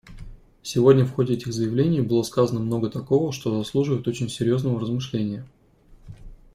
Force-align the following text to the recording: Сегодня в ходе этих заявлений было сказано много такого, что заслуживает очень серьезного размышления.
Сегодня 0.63 1.05
в 1.05 1.11
ходе 1.13 1.33
этих 1.33 1.53
заявлений 1.53 2.01
было 2.01 2.23
сказано 2.23 2.59
много 2.59 2.89
такого, 2.89 3.31
что 3.31 3.55
заслуживает 3.55 4.07
очень 4.07 4.29
серьезного 4.29 4.79
размышления. 4.79 5.45